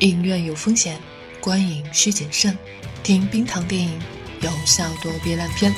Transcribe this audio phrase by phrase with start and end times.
[0.00, 0.98] 影院有风险，
[1.40, 2.56] 观影需谨慎。
[3.02, 4.00] 听冰糖电影，
[4.40, 5.70] 有效躲避烂片。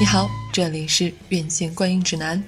[0.00, 2.42] 你好，这里是院线观影指南。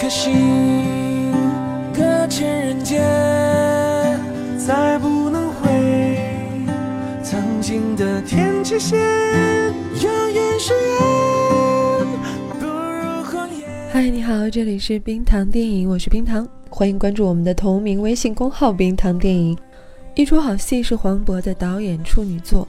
[0.00, 1.32] 颗心
[1.92, 3.02] 搁浅人间，
[4.56, 6.16] 再不能回
[7.20, 8.96] 曾经的天际线。
[8.96, 12.06] 遥远誓言，
[12.60, 13.68] 不如红颜。
[13.90, 19.58] 嗨，你好，这里是冰糖电影，我是冰糖，欢迎关注我们的同名微信公号“冰糖电影”。
[20.14, 22.68] 一出好戏是黄渤的导演处女作，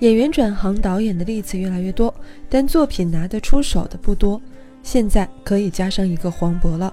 [0.00, 2.12] 演员转行导演的例子越来越多，
[2.48, 4.42] 但作品拿得出手的不多。
[4.82, 6.92] 现在可以加上一个黄渤了。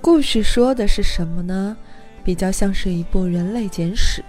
[0.00, 1.76] 故事说的是什么呢？
[2.24, 4.22] 比较像是一部人类简史。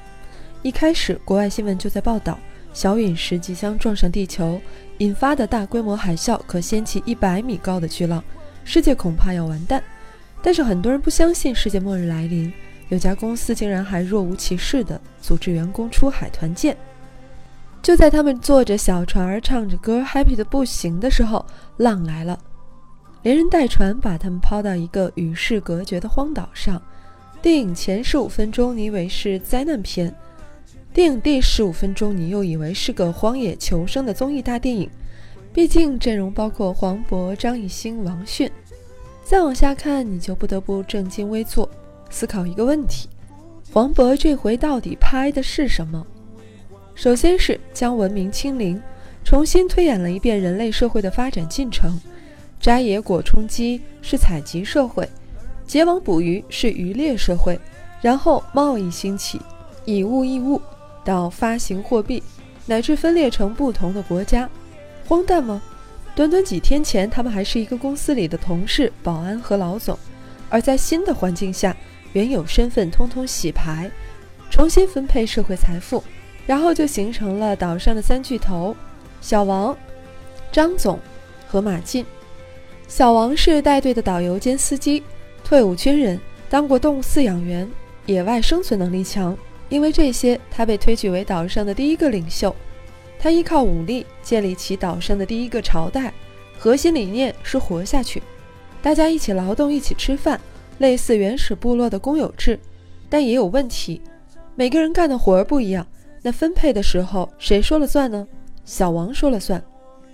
[0.61, 2.37] 一开始，国外新闻就在报道
[2.73, 4.59] 小陨石即将撞上地球，
[4.99, 8.23] 引发的大规模海啸可掀起一百米高的巨浪，
[8.63, 9.83] 世界恐怕要完蛋。
[10.41, 12.51] 但是很多人不相信世界末日来临，
[12.89, 16.75] 有家公司竟然还若无其事地组织员工出海团建。
[17.81, 21.45] 就在他们坐着小船儿唱着歌，happy 的不行的时候，
[21.77, 22.39] 浪来了，
[23.23, 26.81] 连人带船把他们抛到一个与世隔绝的荒岛上。
[27.41, 30.13] 电影前十五分钟你以为是灾难片，
[30.93, 34.89] 电影第十五分钟你又以为是个荒野求生的综艺大电影。
[35.53, 38.49] 毕竟阵容包括黄渤、张艺兴、王迅。
[39.23, 41.69] 再往下看，你就不得不正襟危坐，
[42.09, 43.07] 思考一个问题：
[43.71, 46.05] 黄渤这回到底拍的是什么？
[46.95, 48.81] 首先是将文明清零，
[49.23, 51.99] 重新推演了一遍人类社会的发展进程。
[52.59, 55.07] 摘野果充饥是采集社会，
[55.65, 57.59] 结网捕鱼是渔猎社会，
[58.01, 59.41] 然后贸易兴起，
[59.85, 60.61] 以物易物，
[61.03, 62.23] 到发行货币，
[62.65, 64.49] 乃至分裂成不同的国家。
[65.07, 65.61] 荒诞吗？
[66.15, 69.97] 短短几天前，他们还是一个公司里的同事、保安和老总，
[70.49, 71.75] 而在新的环境下，
[72.13, 73.89] 原有身份通通洗牌，
[74.49, 76.03] 重新分配社会财富。
[76.45, 78.75] 然后就形成了岛上的三巨头：
[79.23, 79.75] 小王、
[80.51, 80.99] 张总
[81.47, 82.05] 和马进。
[82.89, 85.01] 小王是带队的导游兼司机，
[85.45, 86.19] 退伍军人，
[86.49, 87.65] 当过动物饲养员，
[88.05, 89.35] 野外生存能力强。
[89.69, 92.53] 因为这些，他被推举为岛上的第一个领袖。
[93.17, 96.13] 他依靠武力建立起岛上的第一个朝代，
[96.59, 98.21] 核心理念是活下去，
[98.81, 100.39] 大家一起劳动，一起吃饭，
[100.79, 102.59] 类似原始部落的公有制。
[103.09, 104.01] 但也有问题，
[104.53, 105.87] 每个人干的活儿不一样。
[106.21, 108.27] 那分配的时候谁说了算呢？
[108.65, 109.63] 小王说了算。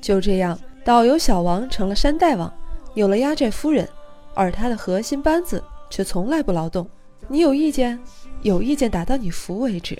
[0.01, 2.53] 就这样，导游小王成了山大王，
[2.93, 3.87] 有了压寨夫人，
[4.33, 6.87] 而他的核心班子却从来不劳动。
[7.27, 7.99] 你有意见？
[8.41, 9.97] 有意见打到你服为止。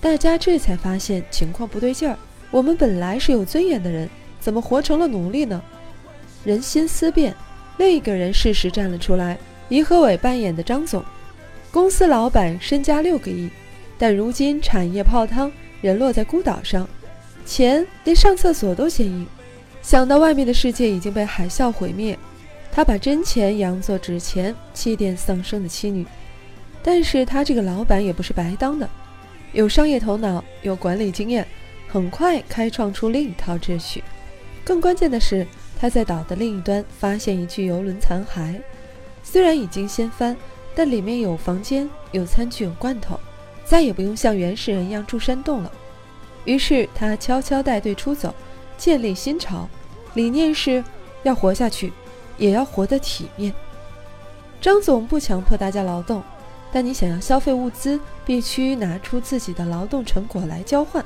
[0.00, 2.18] 大家这才发现情况不对劲儿。
[2.50, 4.08] 我们本来是有尊严的人，
[4.40, 5.62] 怎么活成了奴隶呢？
[6.44, 7.34] 人心思变，
[7.78, 9.38] 另一个人适时站了出来。
[9.70, 11.02] 于和伟扮演的张总，
[11.70, 13.48] 公司老板，身家六个亿。
[13.96, 16.86] 但如今产业泡汤，人落在孤岛上，
[17.44, 19.26] 钱连上厕所都嫌硬。
[19.82, 22.18] 想到外面的世界已经被海啸毁灭，
[22.72, 26.06] 他把真钱养作纸钱，气垫丧生的妻女。
[26.82, 28.88] 但是他这个老板也不是白当的，
[29.52, 31.46] 有商业头脑，有管理经验，
[31.88, 34.02] 很快开创出另一套秩序。
[34.64, 35.46] 更关键的是，
[35.78, 38.60] 他在岛的另一端发现一具游轮残骸，
[39.22, 40.36] 虽然已经掀翻，
[40.74, 43.20] 但里面有房间、有餐具、有罐头。
[43.64, 45.72] 再也不用像原始人一样住山洞了。
[46.44, 48.34] 于是他悄悄带队出走，
[48.76, 49.68] 建立新朝，
[50.14, 50.82] 理念是
[51.22, 51.92] 要活下去，
[52.36, 53.52] 也要活得体面。
[54.60, 56.22] 张总不强迫大家劳动，
[56.72, 61.04] 但你想要消费物资，必须拿出自己的劳动成果来交换，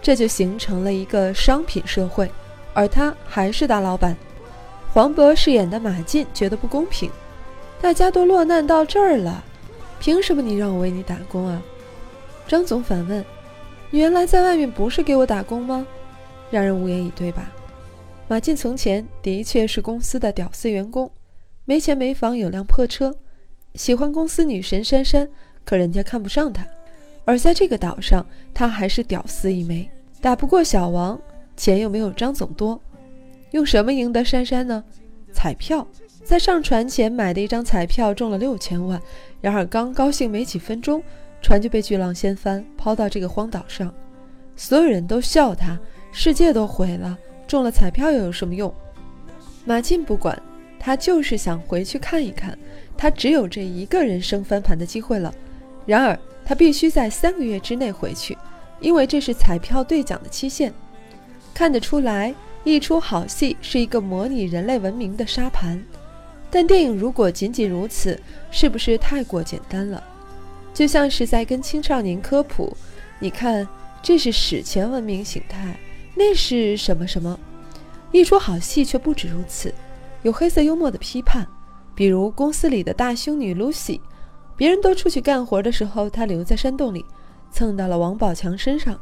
[0.00, 2.30] 这就形成了一个商品社会。
[2.72, 4.16] 而他还是大老板。
[4.92, 7.10] 黄渤饰演的马进觉得不公平，
[7.80, 9.44] 大家都落难到这儿了，
[9.98, 11.62] 凭什么你让我为你打工啊？
[12.46, 13.24] 张总反问
[13.94, 15.86] ：“你原来在外面不是给我打工吗？”
[16.50, 17.52] 让人无言以对吧？
[18.26, 21.08] 马进从前的确是公司的屌丝员工，
[21.64, 23.14] 没钱没房有辆破车，
[23.76, 25.28] 喜欢公司女神珊珊，
[25.64, 26.66] 可人家看不上他。
[27.24, 29.88] 而在这个岛上，他还是屌丝一枚，
[30.20, 31.16] 打不过小王，
[31.56, 32.80] 钱又没有张总多，
[33.52, 34.82] 用什么赢得珊珊呢？
[35.32, 35.86] 彩票，
[36.24, 39.00] 在上船前买的一张彩票中了六千万，
[39.40, 41.00] 然而刚高兴没几分钟。
[41.44, 43.92] 船就被巨浪掀翻，抛到这个荒岛上，
[44.56, 45.78] 所有人都笑他，
[46.10, 48.74] 世界都毁了，中了彩票又有什么用？
[49.66, 50.42] 马进不管，
[50.80, 52.58] 他就是想回去看一看，
[52.96, 55.34] 他只有这一个人生翻盘的机会了。
[55.84, 58.34] 然而，他必须在三个月之内回去，
[58.80, 60.72] 因为这是彩票兑奖的期限。
[61.52, 65.84] 看得出来，一出好戏是一个模拟人类文明的沙盘。
[66.50, 68.18] 但电影如果仅仅如此，
[68.50, 70.02] 是不是太过简单了？
[70.74, 72.76] 就像是在跟青少年科普，
[73.20, 73.66] 你看，
[74.02, 75.78] 这是史前文明形态，
[76.14, 77.38] 那是什么什么？
[78.12, 79.72] 一出好戏却不止如此，
[80.22, 81.46] 有黑色幽默的批判，
[81.94, 84.00] 比如公司里的大胸女 Lucy，
[84.56, 87.04] 别人都出去干活的时候，她留在山洞里，
[87.50, 89.00] 蹭到了王宝强身上。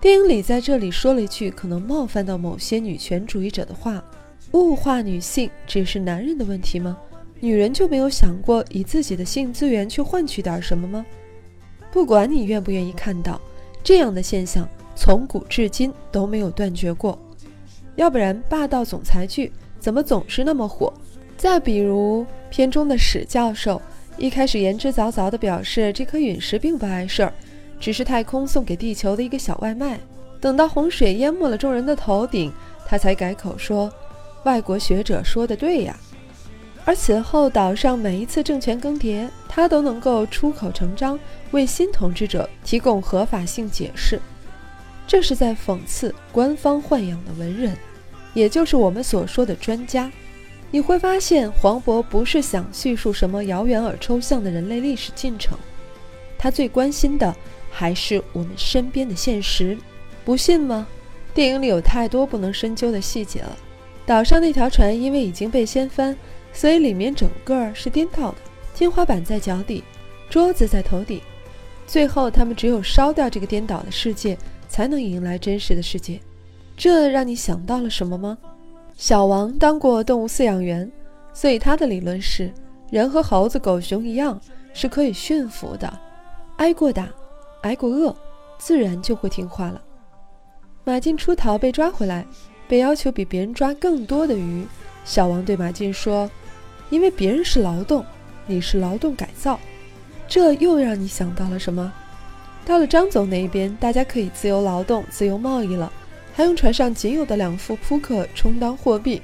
[0.00, 4.04] 电影里在这里说了一句可能冒犯到某些女权主义者的话。
[4.52, 6.96] 物化女性只是男人的问题吗？
[7.40, 11.04] 女人就没有想过以自己的性资源去换取点什么吗？
[11.92, 13.40] 不管你愿不愿意看到，
[13.82, 17.18] 这样的现象从古至今都没有断绝过。
[17.96, 20.92] 要不然霸道总裁剧怎么总是那么火？
[21.36, 23.80] 再比如片中的史教授，
[24.16, 27.32] 一开始言之凿凿地表示这颗陨石并不碍事儿，
[27.78, 30.00] 只是太空送给地球的一个小外卖。
[30.40, 32.52] 等到洪水淹没了众人的头顶，
[32.86, 33.92] 他才改口说。
[34.44, 35.98] 外国学者说的对呀，
[36.84, 41.18] 而此后岛上每一次政权更迭，他都能够出口成章，
[41.50, 44.20] 为新统治者提供合法性解释。
[45.06, 47.76] 这是在讽刺官方豢养的文人，
[48.34, 50.10] 也就是我们所说的专家。
[50.70, 55.56] 你会发现，黄渤不是想叙述什么遥远而抽象的人类历史进程，
[56.36, 57.34] 他最关心的
[57.70, 59.78] 还是我们身边的现实。
[60.24, 60.86] 不信吗？
[61.32, 63.56] 电影里有太多不能深究的细节了。
[64.06, 66.16] 岛上那条船因为已经被掀翻，
[66.54, 68.38] 所以里面整个是颠倒的。
[68.74, 69.84] 天花板在脚底，
[70.30, 71.20] 桌子在头顶。
[71.86, 76.18] 最后，他们只有烧掉这个颠倒的世界，才能迎来真实的世界。
[76.76, 78.38] 这让你想到了什么吗？
[78.96, 80.90] 小王当过动物饲养员，
[81.32, 82.50] 所以他的理论是：
[82.90, 84.40] 人和猴子、狗熊一样，
[84.72, 85.92] 是可以驯服的。
[86.56, 87.08] 挨过打，
[87.62, 88.16] 挨过饿，
[88.56, 89.82] 自然就会听话了。
[90.84, 92.24] 马进出逃被抓回来。
[92.66, 94.66] 被要求比别人抓更多的鱼，
[95.04, 96.30] 小王对马进说
[96.90, 98.04] ：“因为别人是劳动，
[98.46, 99.58] 你是劳动改造。”
[100.26, 101.92] 这又让你想到了什么？
[102.64, 105.92] 到了张总那一边，大家可以自由劳动、自由贸易了，
[106.34, 109.20] 还用船上仅有的两副扑克充当货币。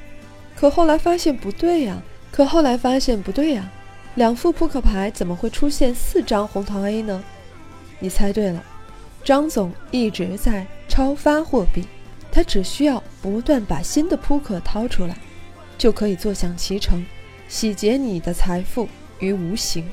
[0.55, 2.03] 可后来发现不对呀！
[2.31, 3.71] 可后来发现不对呀！
[4.17, 7.25] 两副扑克牌怎么会出现四张红桃 A 呢？
[7.99, 8.63] 你猜对了，
[9.25, 11.85] 张总一直在超发货币。
[12.31, 15.17] 他只需要不断把新的扑克掏出来，
[15.79, 17.05] 就可以坐享其成，
[17.51, 18.89] 洗劫你的财富
[19.19, 19.85] 于无形。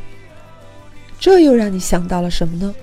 [1.19, 2.74] 这又让你想到了什么呢？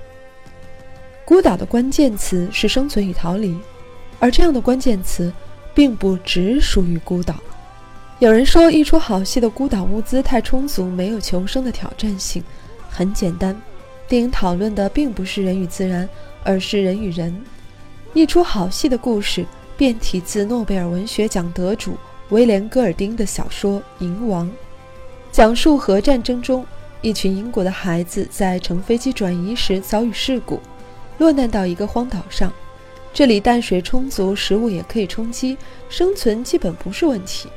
[1.25, 3.57] 孤岛的关键词是生存与逃离，
[4.19, 5.33] 而这样的关键词
[5.73, 7.37] 并不只属于孤岛。
[8.19, 12.43] 有人说，一出好戏的孤岛物资太充足，没有求生的挑战性。
[12.91, 13.57] 很简单，
[14.09, 16.09] 电影讨论的并不是人与自然，
[16.43, 17.41] 而是人与人。
[18.13, 19.47] 一出好戏的故事，
[19.77, 21.97] 变体自诺贝尔文学奖得主
[22.35, 24.49] 威廉·戈尔丁的小说《银王》，
[25.31, 26.67] 讲述核战争中
[27.01, 30.59] 一群英国的孩子在乘飞机转移时遭遇事故，
[31.19, 32.53] 落难到一个荒岛上。
[33.13, 35.57] 这里淡水充足，食物也可以充饥，
[35.89, 37.49] 生存基本不是问题。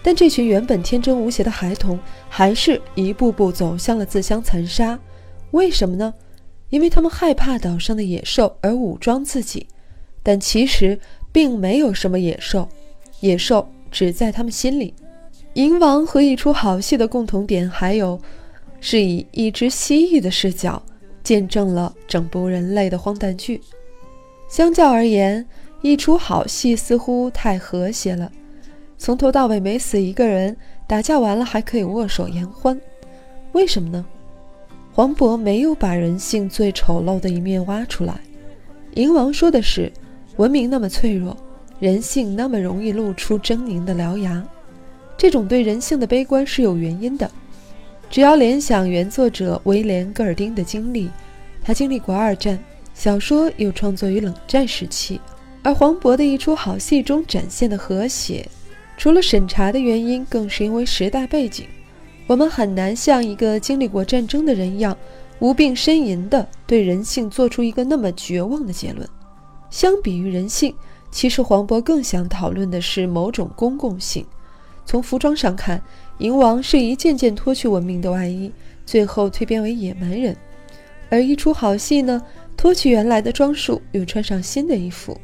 [0.00, 4.96] 但这群原本天真无邪的孩童，还是一步步走向了自相残杀。
[5.50, 6.14] 为什么呢？
[6.70, 9.66] 因为他们害怕岛上的野兽而武装自己，
[10.22, 11.00] 但其实
[11.32, 12.68] 并没有什么野兽，
[13.18, 14.94] 野兽只在他们心里。
[15.54, 18.20] 银王和一出好戏的共同点还有，
[18.80, 20.80] 是以一只蜥蜴的视角
[21.24, 23.60] 见证了整部人类的荒诞剧。
[24.48, 25.44] 相较而言，
[25.82, 28.30] 一出好戏似乎太和谐了，
[28.96, 32.80] 从头到尾没死一个人，打架完了还可以握手言欢，
[33.52, 34.06] 为什么呢？
[34.92, 38.20] 黄渤没有把人性最丑陋的一面挖出来。
[38.94, 39.92] 银王说的是，
[40.36, 41.36] 文明那么脆弱，
[41.78, 44.42] 人性那么容易露出狰狞的獠牙。
[45.16, 47.30] 这种对人性的悲观是有原因的。
[48.10, 51.10] 只要联想原作者威廉·戈尔丁的经历，
[51.62, 52.58] 他经历过二战，
[52.94, 55.20] 小说又创作于冷战时期，
[55.62, 58.48] 而黄渤的一出好戏中展现的和谐，
[58.96, 61.66] 除了审查的原因，更是因为时代背景。
[62.26, 64.96] 我们很难像一个经历过战争的人一样
[65.38, 69.08] 无病呻吟地对人性做出一个那么绝望的结论。
[69.70, 70.74] 相比于人性，
[71.10, 74.24] 其实黄渤更想讨论的是某种公共性。
[74.84, 75.82] 从服装上看，
[76.18, 78.50] 银王是一件件脱去文明的外衣，
[78.86, 80.34] 最后蜕变为野蛮人；
[81.10, 82.22] 而一出好戏呢，
[82.56, 85.18] 脱去原来的装束，又穿上新的衣服。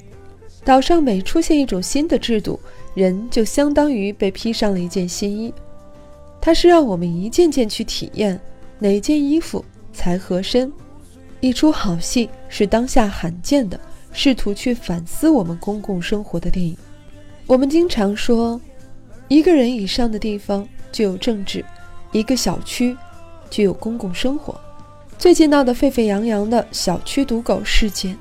[0.65, 2.59] 岛上每出现一种新的制度，
[2.95, 5.53] 人就相当于被披上了一件新衣。
[6.41, 8.39] 它是让我们一件件去体验
[8.79, 10.73] 哪件衣服才合身。
[11.41, 13.79] 一出好戏是当下罕见的，
[14.15, 16.75] 试图去反思我们公共生活的电影。
[17.47, 18.59] 我们经常说，
[19.29, 21.63] 一个人以上的地方就有政治，
[22.13, 22.97] 一个小区
[23.51, 24.59] 就有公共生活。
[25.19, 28.17] 最近闹得沸沸扬扬的小区毒狗事件，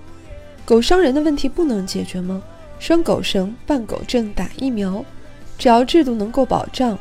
[0.65, 2.41] 狗伤人的问题不能解决吗？
[2.79, 5.05] 拴狗绳、办狗证、打疫苗，
[5.57, 6.97] 只要制度能够保障，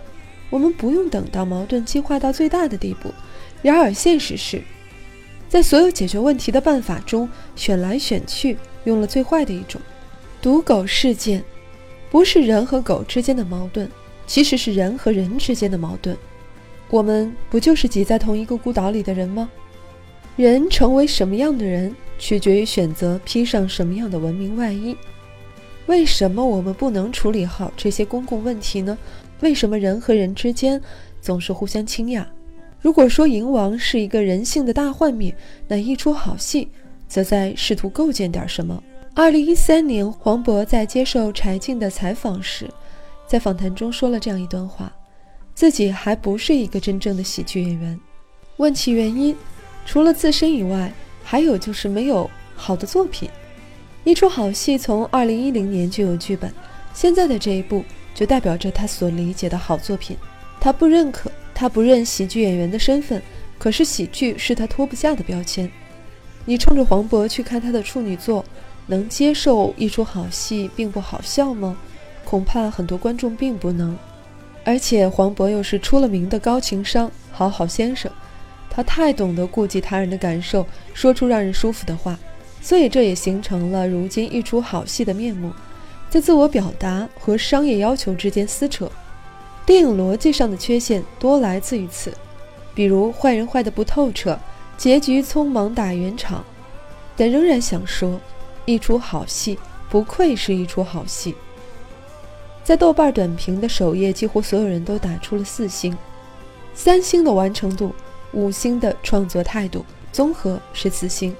[0.51, 3.11] 我们不用等到矛盾激化到最大的地步。
[3.63, 4.63] 然而现实是，
[5.49, 9.81] 在所有解决问题的办法中，选来选去用了最坏的一种。
[10.41, 11.43] 毒狗事件。
[12.11, 13.91] 不是人和狗之间的矛盾，
[14.27, 16.15] 其实是人和人之间的矛盾。
[16.91, 19.49] 我们不就是挤在同一个孤岛里的人吗？
[20.37, 24.95] 人成为什么样的人，取决于选择披上什么样的文明外衣。
[25.87, 28.99] 为什么我们不能处理好这些公共问题呢？
[29.41, 30.79] 为什么人和人之间
[31.23, 32.23] 总是互相倾轧？
[32.79, 35.35] 如果说蝇王是一个人性的大幻灭，
[35.67, 36.69] 那一出好戏，
[37.13, 38.83] 则在试图构建点什么。
[39.15, 42.67] 二零一三年，黄渤在接受柴静的采访时，
[43.27, 44.91] 在访谈中说了这样一段话：
[45.55, 48.01] 自己还不是一个真正的喜剧演员。
[48.57, 49.37] 问其原因，
[49.85, 50.91] 除了自身以外，
[51.23, 53.29] 还有就是没有好的作品。
[54.05, 56.51] 一出好戏从二零一零年就有剧本，
[56.95, 60.17] 现在的这一部就代表着他所理解的好作品。
[60.59, 63.21] 他不认可，他不认喜剧演员的身份，
[63.59, 65.71] 可是喜剧是他脱不下的标签。
[66.45, 68.45] 你冲着黄渤去看他的处女作。
[68.87, 71.77] 能接受一出好戏并不好笑吗？
[72.25, 73.97] 恐怕很多观众并不能。
[74.65, 78.11] 而且黄渤又是出了名的高情商、好好先生，
[78.69, 82.19] 他太懂得顾及他人的感受，说出让人舒服的话，
[82.61, 85.53] 所以这也形成了如今一出好戏的面目，
[86.11, 88.91] 在自我表达和商业要求之间撕扯。
[89.65, 92.13] 电影逻辑上的缺陷多来自于此，
[92.75, 94.39] 比如坏人坏的不透彻，
[94.77, 96.45] 结局匆忙打圆场，
[97.17, 98.21] 但仍然想说。
[98.65, 99.59] 一出好戏，
[99.91, 101.35] 不愧是一出好戏。
[102.63, 105.99] 在豆瓣短评的首页，几乎所有人都打出了四星，
[106.73, 107.93] 三星的完成度，
[108.31, 111.35] 五星的创作态度，综合是四星。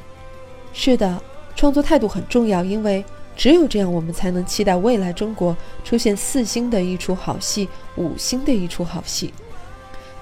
[0.73, 1.23] 是的，
[1.55, 3.05] 创作态度很重要，因为
[3.37, 9.33] 只有这样，我们才能期待未来中国出现四星的一出好戏，五星的一出好戏。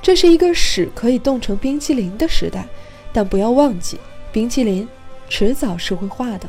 [0.02, 2.68] 这是一个屎可以冻成冰淇淋的时代，
[3.12, 3.98] 但不要忘记，
[4.32, 4.86] 冰淇淋
[5.28, 6.48] 迟早是会化的。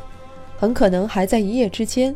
[0.56, 2.14] 很可能还在一夜之间。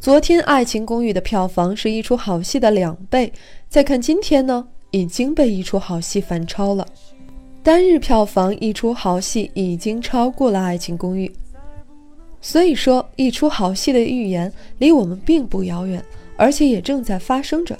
[0.00, 3.32] 昨天《爱情公寓》的票房是一出好戏的两倍，
[3.68, 6.86] 再看今天呢，已经被一出好戏反超了。
[7.62, 11.26] 单日票房一出好戏已经超过了《爱情公寓》，
[12.40, 16.04] 所以说一出好戏的预言离我们并不遥远，
[16.36, 17.76] 而且也正在发生着。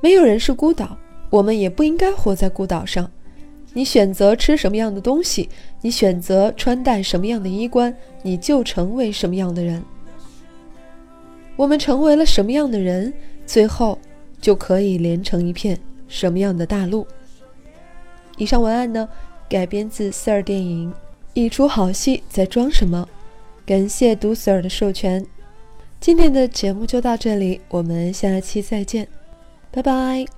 [0.00, 0.96] 没有人是孤岛，
[1.30, 3.10] 我们也不应该活在孤岛上。
[3.72, 5.48] 你选择吃什么样的东西，
[5.80, 9.82] 你选择穿戴什么样的衣冠，你就成为什么样的人。
[11.54, 13.12] 我们成为了什么样的人，
[13.46, 13.98] 最后
[14.40, 17.06] 就可以连成一片什么样的大陆。
[18.36, 19.08] 以上文案呢，
[19.48, 20.92] 改编自 Sir 电影
[21.34, 23.08] 《一出好戏在装什么》，
[23.66, 25.26] 感谢读 Sir 的授权。
[26.00, 29.08] 今天的节目就到这里，我们下期再见，
[29.72, 30.37] 拜拜。